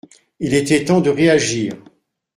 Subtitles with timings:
[0.39, 1.73] Il était temps de réagir.